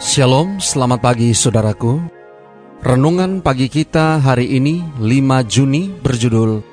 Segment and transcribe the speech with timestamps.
[0.00, 2.00] Shalom, selamat pagi saudaraku.
[2.80, 5.04] Renungan pagi kita hari ini 5
[5.44, 6.64] Juni berjudul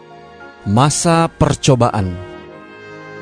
[0.72, 2.16] Masa Percobaan.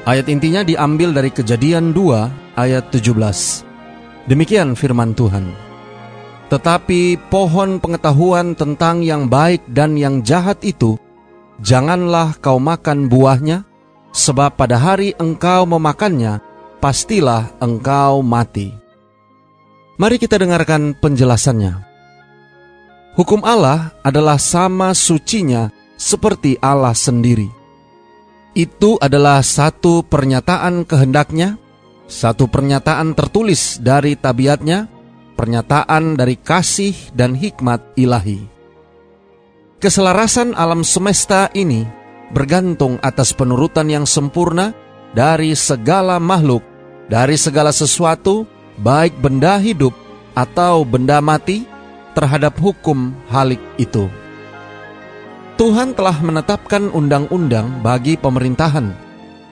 [0.05, 4.30] Ayat intinya diambil dari Kejadian 2 ayat 17.
[4.30, 5.49] Demikian firman Tuhan.
[6.54, 11.02] Tetapi pohon pengetahuan tentang yang baik dan yang jahat itu
[11.66, 13.66] janganlah kau makan buahnya
[14.13, 16.46] sebab pada hari engkau memakannya
[16.77, 18.85] pastilah engkau mati.
[19.96, 21.79] Mari kita dengarkan penjelasannya.
[23.15, 27.48] Hukum Allah adalah sama sucinya seperti Allah sendiri.
[28.51, 31.55] Itu adalah satu pernyataan kehendaknya,
[32.12, 34.91] satu pernyataan tertulis dari tabiatnya,
[35.40, 38.43] pernyataan dari kasih dan hikmat ilahi.
[39.79, 41.88] Keselarasan alam semesta ini
[42.35, 44.76] bergantung atas penurutan yang sempurna
[45.16, 46.63] dari segala makhluk,
[47.07, 48.43] dari segala sesuatu,
[48.79, 49.95] baik benda hidup
[50.35, 51.63] atau benda mati,
[52.15, 54.07] terhadap hukum halik itu.
[55.55, 58.91] Tuhan telah menetapkan undang-undang bagi pemerintahan,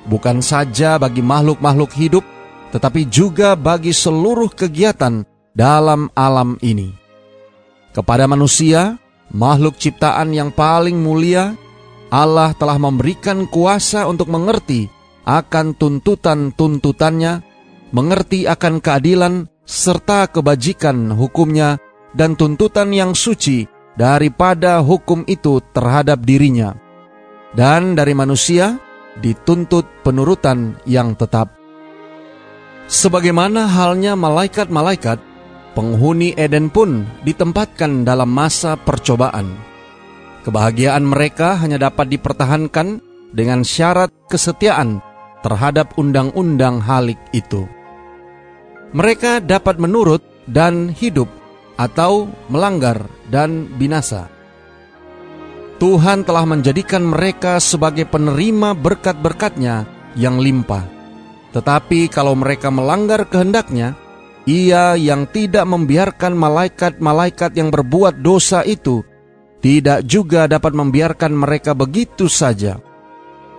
[0.08, 2.24] bukan saja bagi makhluk-makhluk hidup,
[2.76, 5.24] tetapi juga bagi seluruh kegiatan
[5.56, 6.92] dalam alam ini.
[7.96, 9.00] Kepada manusia,
[9.32, 11.56] makhluk ciptaan yang paling mulia,
[12.12, 14.92] Allah telah memberikan kuasa untuk mengerti
[15.24, 17.53] akan tuntutan-tuntutannya
[17.94, 21.78] mengerti akan keadilan serta kebajikan hukumnya
[22.12, 26.74] dan tuntutan yang suci daripada hukum itu terhadap dirinya.
[27.54, 28.82] Dan dari manusia
[29.22, 31.54] dituntut penurutan yang tetap.
[32.90, 35.22] Sebagaimana halnya malaikat-malaikat,
[35.78, 39.54] penghuni Eden pun ditempatkan dalam masa percobaan.
[40.44, 43.00] Kebahagiaan mereka hanya dapat dipertahankan
[43.32, 45.00] dengan syarat kesetiaan
[45.46, 47.64] terhadap undang-undang halik itu
[48.94, 51.28] mereka dapat menurut dan hidup
[51.76, 54.30] atau melanggar dan binasa.
[55.82, 59.84] Tuhan telah menjadikan mereka sebagai penerima berkat-berkatnya
[60.16, 60.86] yang limpah.
[61.52, 63.98] Tetapi kalau mereka melanggar kehendaknya,
[64.48, 69.04] ia yang tidak membiarkan malaikat-malaikat yang berbuat dosa itu
[69.64, 72.84] tidak juga dapat membiarkan mereka begitu saja.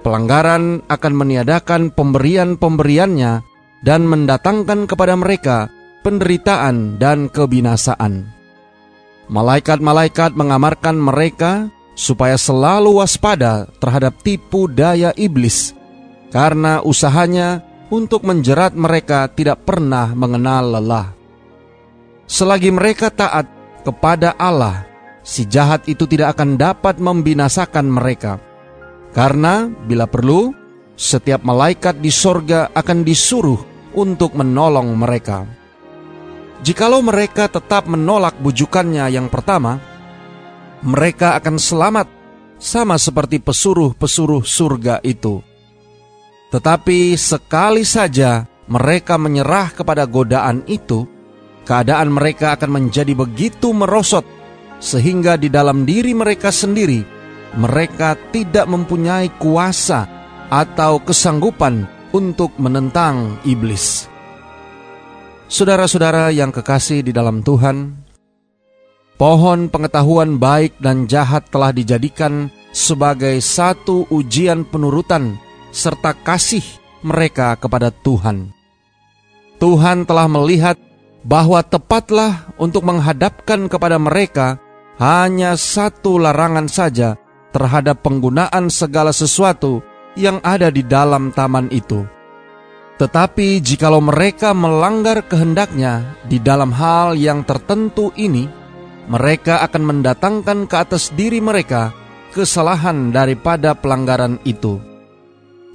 [0.05, 3.54] Pelanggaran akan meniadakan pemberian-pemberiannya
[3.85, 5.69] dan mendatangkan kepada mereka
[6.01, 8.29] penderitaan dan kebinasaan.
[9.29, 15.73] Malaikat-malaikat mengamarkan mereka supaya selalu waspada terhadap tipu daya iblis,
[16.29, 21.09] karena usahanya untuk menjerat mereka tidak pernah mengenal lelah.
[22.29, 23.49] Selagi mereka taat
[23.85, 24.85] kepada Allah,
[25.25, 28.41] si jahat itu tidak akan dapat membinasakan mereka.
[29.17, 30.53] Karena bila perlu,
[30.97, 35.47] setiap malaikat di sorga akan disuruh untuk menolong mereka.
[36.65, 39.81] Jikalau mereka tetap menolak bujukannya yang pertama,
[40.85, 42.09] mereka akan selamat
[42.61, 45.41] sama seperti pesuruh-pesuruh surga itu.
[46.53, 51.05] Tetapi sekali saja mereka menyerah kepada godaan itu,
[51.69, 54.25] keadaan mereka akan menjadi begitu merosot
[54.79, 57.01] sehingga di dalam diri mereka sendiri
[57.57, 60.07] mereka tidak mempunyai kuasa
[60.51, 64.07] atau kesanggupan untuk menentang iblis.
[65.51, 67.99] Saudara-saudara yang kekasih di dalam Tuhan,
[69.19, 75.37] pohon pengetahuan baik dan jahat telah dijadikan sebagai satu ujian penurutan
[75.75, 76.63] serta kasih
[77.03, 78.55] mereka kepada Tuhan.
[79.59, 80.79] Tuhan telah melihat
[81.27, 84.63] bahwa tepatlah untuk menghadapkan kepada mereka
[85.03, 87.19] hanya satu larangan saja
[87.51, 89.83] terhadap penggunaan segala sesuatu
[90.15, 92.07] yang ada di dalam taman itu.
[92.95, 98.47] Tetapi jikalau mereka melanggar kehendaknya di dalam hal yang tertentu ini,
[99.11, 101.91] mereka akan mendatangkan ke atas diri mereka
[102.31, 104.79] kesalahan daripada pelanggaran itu.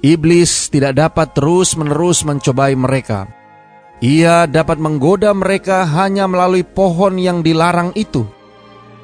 [0.00, 3.28] Iblis tidak dapat terus-menerus mencobai mereka.
[4.00, 8.24] Ia dapat menggoda mereka hanya melalui pohon yang dilarang itu.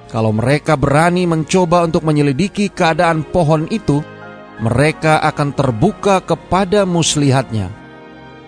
[0.09, 4.01] Kalau mereka berani mencoba untuk menyelidiki keadaan pohon itu,
[4.61, 7.69] mereka akan terbuka kepada muslihatnya.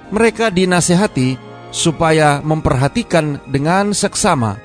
[0.09, 1.37] Mereka dinasehati
[1.69, 4.57] supaya memperhatikan dengan seksama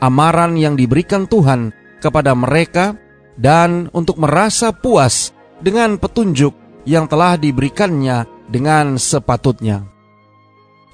[0.00, 2.96] amaran yang diberikan Tuhan kepada mereka
[3.36, 6.56] dan untuk merasa puas dengan petunjuk
[6.88, 9.84] yang telah diberikannya dengan sepatutnya.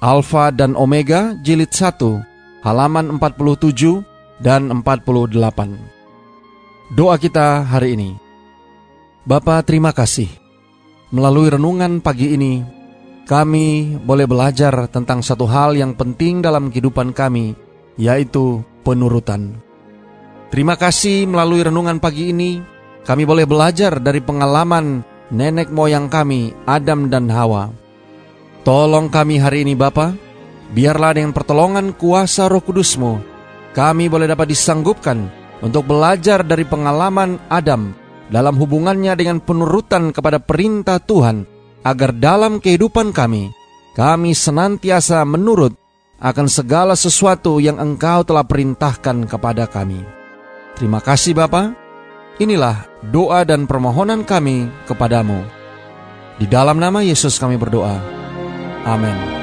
[0.03, 4.03] Alfa dan Omega jilid 1 halaman 47
[4.43, 5.31] dan 48.
[6.95, 8.22] Doa kita hari ini.
[9.23, 10.27] Bapa terima kasih.
[11.15, 12.59] Melalui renungan pagi ini,
[13.23, 17.55] kami boleh belajar tentang satu hal yang penting dalam kehidupan kami,
[17.95, 19.55] yaitu penurutan.
[20.51, 22.59] Terima kasih melalui renungan pagi ini,
[23.07, 27.71] kami boleh belajar dari pengalaman nenek moyang kami, Adam dan Hawa.
[28.67, 30.11] Tolong kami hari ini Bapa,
[30.75, 33.23] biarlah dengan pertolongan kuasa roh kudusmu,
[33.71, 35.31] kami boleh dapat disanggupkan
[35.63, 41.43] untuk belajar dari pengalaman Adam dalam hubungannya dengan penurutan kepada perintah Tuhan,
[41.83, 43.51] agar dalam kehidupan kami,
[43.93, 45.75] kami senantiasa menurut
[46.23, 49.99] akan segala sesuatu yang Engkau telah perintahkan kepada kami.
[50.79, 51.75] Terima kasih Bapa.
[52.39, 55.43] Inilah doa dan permohonan kami kepadamu.
[56.41, 58.01] Di dalam nama Yesus kami berdoa.
[58.87, 59.42] Amin.